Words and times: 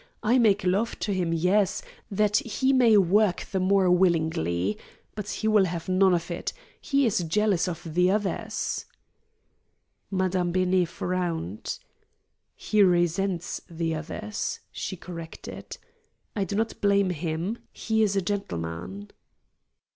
I 0.23 0.39
make 0.39 0.63
love 0.63 0.97
to 1.01 1.13
him 1.13 1.31
yes 1.31 1.83
that 2.09 2.37
he 2.37 2.73
may 2.73 2.97
work 2.97 3.41
the 3.45 3.59
more 3.59 3.87
willingly. 3.91 4.79
But 5.13 5.29
he 5.29 5.47
will 5.47 5.65
have 5.65 5.87
none 5.87 6.15
of 6.15 6.31
it. 6.31 6.53
He 6.81 7.05
is 7.05 7.19
jealous 7.19 7.67
of 7.67 7.83
the 7.85 8.09
others." 8.09 8.85
Madame 10.09 10.51
Benet 10.51 10.85
frowned. 10.85 11.77
"He 12.55 12.81
resents 12.81 13.61
the 13.69 13.93
others," 13.93 14.59
she 14.71 14.97
corrected. 14.97 15.77
"I 16.35 16.45
do 16.45 16.55
not 16.55 16.81
blame 16.81 17.11
him. 17.11 17.59
He 17.71 18.01
is 18.01 18.15
a 18.15 18.23
gentleman!" 18.23 19.11